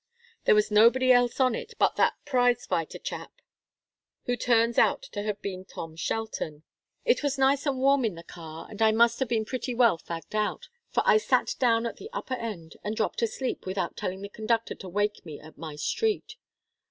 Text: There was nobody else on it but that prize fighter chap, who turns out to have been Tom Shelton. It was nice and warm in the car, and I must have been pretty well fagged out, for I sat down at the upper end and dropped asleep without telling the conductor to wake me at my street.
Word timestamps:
There 0.45 0.55
was 0.55 0.71
nobody 0.71 1.11
else 1.11 1.39
on 1.39 1.53
it 1.53 1.75
but 1.77 1.95
that 1.97 2.15
prize 2.25 2.65
fighter 2.65 2.97
chap, 2.97 3.33
who 4.25 4.35
turns 4.35 4.79
out 4.79 5.03
to 5.11 5.21
have 5.21 5.39
been 5.43 5.63
Tom 5.63 5.95
Shelton. 5.95 6.63
It 7.05 7.21
was 7.21 7.37
nice 7.37 7.67
and 7.67 7.77
warm 7.77 8.03
in 8.03 8.15
the 8.15 8.23
car, 8.23 8.65
and 8.67 8.81
I 8.81 8.91
must 8.93 9.19
have 9.19 9.29
been 9.29 9.45
pretty 9.45 9.75
well 9.75 9.99
fagged 9.99 10.33
out, 10.33 10.69
for 10.89 11.03
I 11.05 11.17
sat 11.17 11.53
down 11.59 11.85
at 11.85 11.97
the 11.97 12.09
upper 12.13 12.33
end 12.33 12.77
and 12.83 12.95
dropped 12.95 13.21
asleep 13.21 13.67
without 13.67 13.95
telling 13.95 14.23
the 14.23 14.29
conductor 14.29 14.73
to 14.73 14.89
wake 14.89 15.23
me 15.23 15.39
at 15.39 15.55
my 15.59 15.75
street. 15.75 16.35